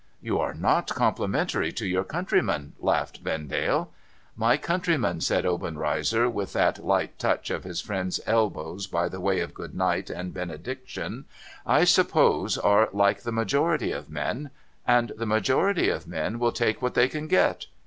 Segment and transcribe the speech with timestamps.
[0.29, 3.91] 'You are not complimentary to your countrymen,' laughed Vendale.'
[4.45, 9.53] My countrymen,' said Obenreizer, with that light touch of his friend's elbows by way of
[9.53, 11.25] Good Night and benediction,'
[11.77, 14.49] I suppose are like the majority of men.
[14.87, 17.67] And the majority of men will take what they can get.